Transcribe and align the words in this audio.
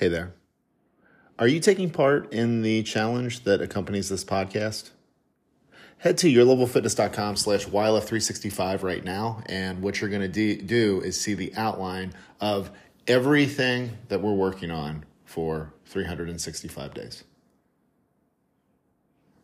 Hey 0.00 0.08
there. 0.08 0.32
Are 1.38 1.46
you 1.46 1.60
taking 1.60 1.90
part 1.90 2.32
in 2.32 2.62
the 2.62 2.82
challenge 2.84 3.44
that 3.44 3.60
accompanies 3.60 4.08
this 4.08 4.24
podcast? 4.24 4.92
Head 5.98 6.16
to 6.16 6.26
yourlevelfitness.com 6.26 7.36
slash 7.36 7.66
YLF365 7.66 8.82
right 8.82 9.04
now, 9.04 9.42
and 9.44 9.82
what 9.82 10.00
you're 10.00 10.08
going 10.08 10.32
to 10.32 10.56
do 10.56 11.02
is 11.02 11.20
see 11.20 11.34
the 11.34 11.52
outline 11.54 12.14
of 12.40 12.70
everything 13.06 13.98
that 14.08 14.22
we're 14.22 14.32
working 14.32 14.70
on 14.70 15.04
for 15.26 15.74
365 15.84 16.94
days. 16.94 17.24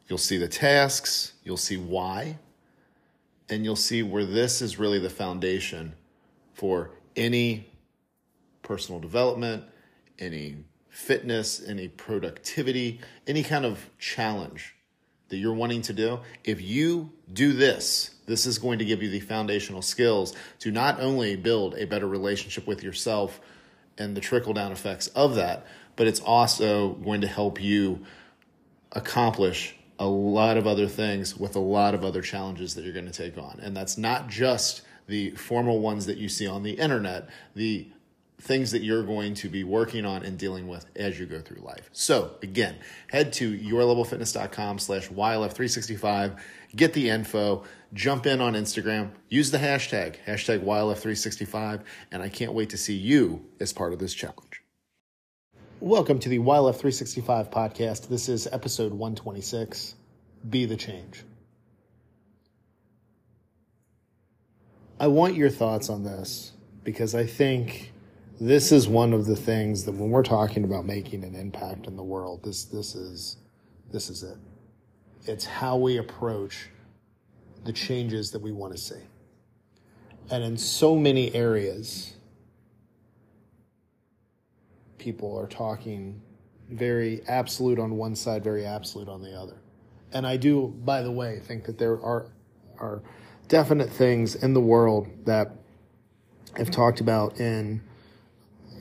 You'll 0.08 0.16
see 0.16 0.38
the 0.38 0.48
tasks, 0.48 1.34
you'll 1.44 1.58
see 1.58 1.76
why, 1.76 2.38
and 3.50 3.62
you'll 3.62 3.76
see 3.76 4.02
where 4.02 4.24
this 4.24 4.62
is 4.62 4.78
really 4.78 5.00
the 5.00 5.10
foundation 5.10 5.92
for 6.54 6.92
any 7.14 7.68
personal 8.62 8.98
development, 9.00 9.62
any 10.18 10.64
fitness, 10.88 11.62
any 11.66 11.88
productivity, 11.88 13.00
any 13.26 13.42
kind 13.42 13.64
of 13.64 13.90
challenge 13.98 14.74
that 15.28 15.36
you're 15.36 15.54
wanting 15.54 15.82
to 15.82 15.92
do. 15.92 16.20
If 16.44 16.62
you 16.62 17.12
do 17.32 17.52
this, 17.52 18.12
this 18.26 18.46
is 18.46 18.58
going 18.58 18.78
to 18.78 18.84
give 18.84 19.02
you 19.02 19.10
the 19.10 19.20
foundational 19.20 19.82
skills 19.82 20.34
to 20.60 20.70
not 20.70 21.00
only 21.00 21.36
build 21.36 21.74
a 21.74 21.84
better 21.84 22.06
relationship 22.06 22.66
with 22.66 22.82
yourself 22.82 23.40
and 23.98 24.16
the 24.16 24.20
trickle 24.20 24.52
down 24.52 24.72
effects 24.72 25.08
of 25.08 25.34
that, 25.34 25.66
but 25.96 26.06
it's 26.06 26.20
also 26.20 26.90
going 26.94 27.20
to 27.22 27.26
help 27.26 27.60
you 27.60 28.04
accomplish 28.92 29.76
a 29.98 30.06
lot 30.06 30.56
of 30.56 30.66
other 30.66 30.86
things 30.86 31.36
with 31.36 31.56
a 31.56 31.60
lot 31.60 31.94
of 31.94 32.04
other 32.04 32.20
challenges 32.20 32.74
that 32.74 32.84
you're 32.84 32.92
going 32.92 33.10
to 33.10 33.12
take 33.12 33.38
on. 33.38 33.58
And 33.62 33.76
that's 33.76 33.96
not 33.96 34.28
just 34.28 34.82
the 35.06 35.30
formal 35.32 35.80
ones 35.80 36.06
that 36.06 36.18
you 36.18 36.28
see 36.28 36.46
on 36.46 36.62
the 36.62 36.72
internet, 36.72 37.28
the 37.54 37.88
things 38.40 38.70
that 38.72 38.82
you're 38.82 39.02
going 39.02 39.34
to 39.34 39.48
be 39.48 39.64
working 39.64 40.04
on 40.04 40.22
and 40.22 40.38
dealing 40.38 40.68
with 40.68 40.86
as 40.94 41.18
you 41.18 41.26
go 41.26 41.40
through 41.40 41.62
life. 41.62 41.88
So 41.92 42.32
again, 42.42 42.76
head 43.08 43.32
to 43.34 43.56
yourlevelfitness.com 43.58 44.78
slash 44.78 45.08
YLF365, 45.08 46.38
get 46.74 46.92
the 46.92 47.08
info, 47.08 47.64
jump 47.94 48.26
in 48.26 48.40
on 48.40 48.52
Instagram, 48.52 49.10
use 49.28 49.50
the 49.50 49.58
hashtag, 49.58 50.16
hashtag 50.26 50.62
YLF365, 50.64 51.82
and 52.12 52.22
I 52.22 52.28
can't 52.28 52.52
wait 52.52 52.70
to 52.70 52.76
see 52.76 52.94
you 52.94 53.44
as 53.58 53.72
part 53.72 53.92
of 53.92 53.98
this 53.98 54.12
challenge. 54.12 54.62
Welcome 55.80 56.18
to 56.20 56.28
the 56.28 56.38
YLF365 56.38 57.50
podcast. 57.50 58.08
This 58.08 58.28
is 58.28 58.46
episode 58.46 58.92
126, 58.92 59.94
Be 60.48 60.66
the 60.66 60.76
Change. 60.76 61.24
I 64.98 65.08
want 65.08 65.34
your 65.34 65.50
thoughts 65.50 65.90
on 65.90 66.04
this 66.04 66.52
because 66.82 67.14
I 67.14 67.26
think 67.26 67.92
this 68.40 68.70
is 68.70 68.86
one 68.86 69.12
of 69.12 69.26
the 69.26 69.36
things 69.36 69.84
that 69.84 69.92
when 69.92 70.10
we're 70.10 70.22
talking 70.22 70.64
about 70.64 70.84
making 70.84 71.24
an 71.24 71.34
impact 71.34 71.86
in 71.86 71.96
the 71.96 72.02
world, 72.02 72.42
this 72.44 72.64
this 72.64 72.94
is 72.94 73.38
this 73.92 74.10
is 74.10 74.22
it. 74.22 74.36
It's 75.24 75.44
how 75.44 75.76
we 75.76 75.96
approach 75.98 76.68
the 77.64 77.72
changes 77.72 78.30
that 78.30 78.40
we 78.40 78.52
want 78.52 78.72
to 78.72 78.78
see. 78.78 79.00
And 80.30 80.44
in 80.44 80.56
so 80.56 80.96
many 80.96 81.34
areas, 81.34 82.14
people 84.98 85.36
are 85.38 85.46
talking 85.46 86.20
very 86.70 87.22
absolute 87.28 87.78
on 87.78 87.96
one 87.96 88.14
side, 88.14 88.44
very 88.44 88.66
absolute 88.66 89.08
on 89.08 89.22
the 89.22 89.32
other. 89.32 89.56
And 90.12 90.26
I 90.26 90.36
do, 90.36 90.74
by 90.84 91.02
the 91.02 91.10
way, 91.10 91.40
think 91.40 91.64
that 91.64 91.78
there 91.78 92.00
are 92.00 92.26
are 92.78 93.02
definite 93.48 93.88
things 93.88 94.34
in 94.34 94.52
the 94.52 94.60
world 94.60 95.08
that 95.24 95.52
I've 96.56 96.70
talked 96.70 97.00
about 97.00 97.40
in 97.40 97.80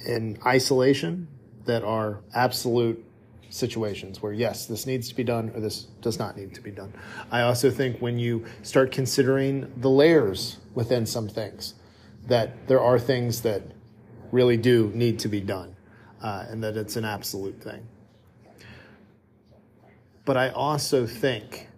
in 0.05 0.37
isolation 0.45 1.27
that 1.65 1.83
are 1.83 2.21
absolute 2.33 3.03
situations 3.49 4.21
where 4.21 4.33
yes 4.33 4.65
this 4.65 4.85
needs 4.85 5.07
to 5.07 5.15
be 5.15 5.23
done 5.23 5.51
or 5.55 5.59
this 5.59 5.83
does 6.01 6.19
not 6.19 6.35
need 6.35 6.53
to 6.53 6.61
be 6.61 6.71
done. 6.71 6.93
I 7.31 7.41
also 7.41 7.71
think 7.71 7.99
when 7.99 8.19
you 8.19 8.45
start 8.63 8.91
considering 8.91 9.71
the 9.77 9.89
layers 9.89 10.57
within 10.73 11.05
some 11.05 11.27
things 11.27 11.75
that 12.27 12.67
there 12.67 12.81
are 12.81 12.99
things 12.99 13.41
that 13.41 13.61
really 14.31 14.57
do 14.57 14.91
need 14.93 15.19
to 15.19 15.27
be 15.27 15.39
done 15.39 15.75
uh, 16.21 16.45
and 16.49 16.63
that 16.63 16.75
it's 16.75 16.95
an 16.95 17.05
absolute 17.05 17.61
thing. 17.61 17.87
But 20.25 20.37
i 20.37 20.49
also 20.49 21.05
think 21.05 21.69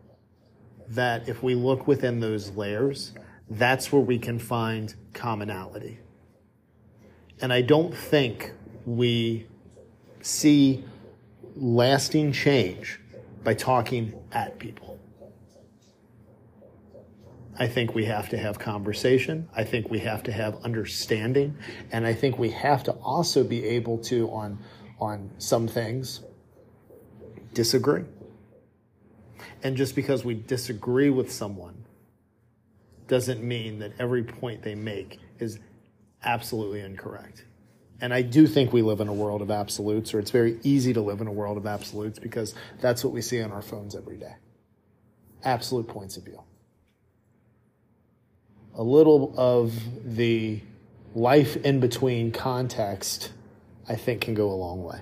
that 0.90 1.28
if 1.28 1.44
we 1.44 1.54
look 1.54 1.86
within 1.86 2.22
those 2.22 2.52
layers 2.52 3.14
that's 3.50 3.92
where 3.92 4.02
we 4.02 4.18
can 4.18 4.40
find 4.40 4.96
commonality 5.14 6.00
and 7.42 7.54
I 7.54 7.62
don't 7.62 7.96
think 7.96 8.52
we 8.86 9.48
see 10.22 10.84
lasting 11.56 12.32
change 12.32 13.00
by 13.44 13.54
talking 13.54 14.14
at 14.32 14.60
people. 14.60 15.00
I 17.60 17.68
think 17.68 17.96
we 17.96 18.06
have 18.06 18.30
to 18.30 18.38
have 18.38 18.60
conversation. 18.60 19.50
I 19.56 19.64
think 19.64 19.90
we 19.90 20.00
have 20.00 20.22
to 20.24 20.32
have 20.32 20.64
understanding. 20.64 21.58
And 21.92 22.06
I 22.06 22.14
think 22.14 22.38
we 22.38 22.52
have 22.52 22.84
to 22.84 22.92
also 22.94 23.44
be 23.44 23.66
able 23.66 23.98
to, 24.00 24.30
on, 24.30 24.60
on 25.00 25.32
some 25.40 25.68
things, 25.68 26.22
disagree. 27.54 28.04
And 29.64 29.76
just 29.76 29.96
because 29.96 30.24
we 30.24 30.36
disagree 30.36 31.10
with 31.10 31.32
someone 31.32 31.84
doesn't 33.08 33.42
mean 33.42 33.80
that 33.80 33.94
every 33.98 34.24
point 34.24 34.62
they 34.62 34.76
make 34.76 35.20
is 35.40 35.60
absolutely 36.28 36.82
incorrect. 36.82 37.46
And 38.00 38.14
I 38.14 38.22
do 38.22 38.46
think 38.46 38.72
we 38.72 38.84
live 38.84 39.00
in 39.00 39.08
a 39.08 39.14
world 39.14 39.42
of 39.42 39.50
absolutes, 39.50 40.14
or 40.14 40.20
it's 40.20 40.30
very 40.30 40.60
easy 40.62 40.94
to 40.94 41.02
live 41.02 41.22
in 41.22 41.26
a 41.26 41.32
world 41.32 41.58
of 41.58 41.66
absolutes 41.66 42.20
because 42.20 42.54
that's 42.80 43.04
what 43.04 43.12
we 43.12 43.22
see 43.22 43.42
on 43.42 43.52
our 43.52 43.64
phones 43.64 43.96
every 43.96 44.18
day. 44.18 44.36
Absolute 45.44 45.88
points 45.88 46.18
of 46.18 46.26
view. 46.26 46.44
A 48.76 48.84
little 48.84 49.34
of 49.36 49.74
the 50.06 50.62
life 51.16 51.56
in 51.58 51.80
between 51.80 52.32
context, 52.32 53.32
I 53.90 53.96
think, 53.96 54.22
can 54.22 54.36
go 54.36 54.52
a 54.52 54.54
long 54.54 54.84
way. 54.84 55.00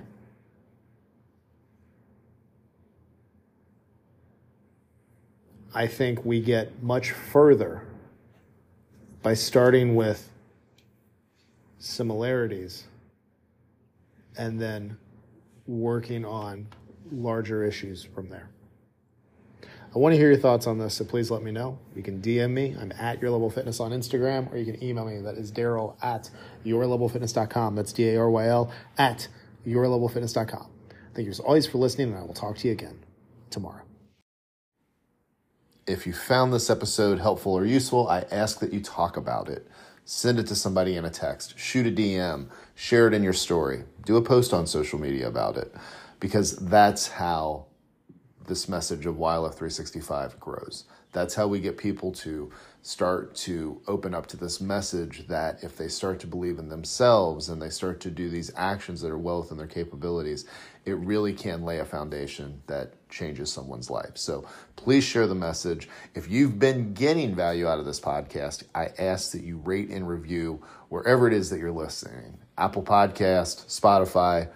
I 5.74 5.86
think 5.86 6.24
we 6.24 6.40
get 6.40 6.82
much 6.82 7.10
further 7.10 7.82
by 9.22 9.34
starting 9.34 9.94
with 9.94 10.30
similarities 11.78 12.84
and 14.36 14.60
then 14.60 14.96
working 15.66 16.24
on 16.24 16.68
larger 17.10 17.64
issues 17.64 18.04
from 18.04 18.28
there. 18.28 18.48
I 19.94 19.98
want 19.98 20.12
to 20.12 20.18
hear 20.18 20.30
your 20.30 20.38
thoughts 20.38 20.66
on 20.66 20.78
this, 20.78 20.94
so 20.94 21.06
please 21.06 21.30
let 21.30 21.42
me 21.42 21.50
know. 21.50 21.78
You 21.94 22.02
can 22.02 22.20
DM 22.20 22.50
me. 22.50 22.76
I'm 22.78 22.92
at 22.92 23.22
Your 23.22 23.30
Level 23.30 23.48
Fitness 23.48 23.80
on 23.80 23.92
Instagram, 23.92 24.52
or 24.52 24.58
you 24.58 24.70
can 24.70 24.82
email 24.84 25.06
me. 25.06 25.22
That 25.22 25.36
is 25.36 25.50
Daryl 25.50 25.96
at 26.02 26.28
yourlevelfitness.com. 26.66 27.74
That's 27.76 27.92
D 27.94 28.10
A 28.10 28.20
R 28.20 28.30
Y 28.30 28.46
L 28.46 28.70
at 28.98 29.28
yourlevelfitness.com. 29.66 30.66
Thank 31.14 31.24
you 31.24 31.30
as 31.30 31.40
always 31.40 31.66
for 31.66 31.78
listening, 31.78 32.08
and 32.08 32.18
I 32.18 32.22
will 32.24 32.34
talk 32.34 32.58
to 32.58 32.68
you 32.68 32.72
again 32.72 32.98
tomorrow. 33.48 33.80
If 35.86 36.04
you 36.04 36.12
found 36.12 36.52
this 36.52 36.68
episode 36.68 37.20
helpful 37.20 37.52
or 37.52 37.64
useful, 37.64 38.08
I 38.08 38.24
ask 38.32 38.58
that 38.58 38.72
you 38.72 38.80
talk 38.80 39.16
about 39.16 39.48
it. 39.48 39.70
Send 40.04 40.40
it 40.40 40.48
to 40.48 40.56
somebody 40.56 40.96
in 40.96 41.04
a 41.04 41.10
text, 41.10 41.56
shoot 41.56 41.86
a 41.86 41.92
DM, 41.92 42.48
share 42.74 43.06
it 43.06 43.14
in 43.14 43.22
your 43.22 43.32
story, 43.32 43.84
do 44.04 44.16
a 44.16 44.22
post 44.22 44.52
on 44.52 44.66
social 44.66 44.98
media 44.98 45.28
about 45.28 45.56
it, 45.56 45.72
because 46.18 46.56
that's 46.56 47.06
how 47.06 47.66
this 48.46 48.68
message 48.68 49.06
of 49.06 49.16
YLF 49.16 49.54
365 49.54 50.38
grows. 50.40 50.84
That's 51.12 51.34
how 51.34 51.46
we 51.46 51.60
get 51.60 51.78
people 51.78 52.12
to 52.12 52.50
start 52.82 53.34
to 53.34 53.80
open 53.88 54.14
up 54.14 54.26
to 54.28 54.36
this 54.36 54.60
message 54.60 55.26
that 55.28 55.64
if 55.64 55.76
they 55.76 55.88
start 55.88 56.20
to 56.20 56.26
believe 56.26 56.58
in 56.58 56.68
themselves 56.68 57.48
and 57.48 57.60
they 57.60 57.70
start 57.70 58.00
to 58.00 58.10
do 58.10 58.28
these 58.28 58.50
actions 58.54 59.00
that 59.00 59.10
are 59.10 59.18
well 59.18 59.40
within 59.40 59.56
their 59.56 59.66
capabilities, 59.66 60.44
it 60.84 60.92
really 60.98 61.32
can 61.32 61.64
lay 61.64 61.78
a 61.78 61.84
foundation 61.84 62.62
that 62.66 62.92
changes 63.08 63.50
someone's 63.50 63.90
life. 63.90 64.12
So 64.14 64.46
please 64.76 65.04
share 65.04 65.26
the 65.26 65.34
message. 65.34 65.88
If 66.14 66.30
you've 66.30 66.58
been 66.58 66.92
getting 66.92 67.34
value 67.34 67.66
out 67.66 67.78
of 67.78 67.86
this 67.86 67.98
podcast, 67.98 68.64
I 68.74 68.90
ask 68.98 69.32
that 69.32 69.42
you 69.42 69.58
rate 69.58 69.88
and 69.88 70.08
review 70.08 70.62
wherever 70.88 71.26
it 71.26 71.32
is 71.32 71.50
that 71.50 71.58
you're 71.58 71.72
listening 71.72 72.38
Apple 72.58 72.82
Podcast, 72.82 73.66
Spotify, 73.66 74.48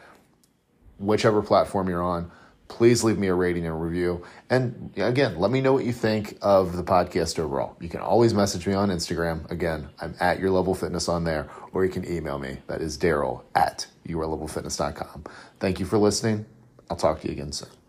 whichever 0.99 1.43
platform 1.43 1.89
you're 1.89 2.03
on 2.03 2.31
please 2.71 3.05
leave 3.05 3.19
me 3.19 3.27
a 3.27 3.35
rating 3.35 3.67
and 3.67 3.83
review. 3.83 4.25
And 4.49 4.93
again, 4.97 5.39
let 5.39 5.51
me 5.51 5.61
know 5.61 5.75
what 5.75 5.85
you 5.85 5.93
think 5.93 6.39
of 6.41 6.77
the 6.77 6.85
podcast 6.85 7.39
overall. 7.39 7.77
You 7.81 7.91
can 7.91 8.01
always 8.01 8.33
message 8.33 8.67
me 8.67 8.73
on 8.73 8.89
Instagram. 8.89 9.51
Again, 9.51 9.91
I'm 10.01 10.15
at 10.21 10.39
Your 10.39 10.51
Level 10.51 10.75
Fitness 10.75 11.09
on 11.09 11.25
there, 11.25 11.51
or 11.73 11.85
you 11.85 11.91
can 11.91 12.11
email 12.11 12.39
me. 12.39 12.59
That 12.69 12.81
is 12.81 12.97
Daryl 12.97 13.43
at 13.55 13.87
yourlevelfitness.com. 14.09 15.25
Thank 15.59 15.81
you 15.81 15.85
for 15.85 15.99
listening. 15.99 16.47
I'll 16.89 16.97
talk 16.97 17.21
to 17.21 17.27
you 17.27 17.33
again 17.33 17.53
soon. 17.53 17.80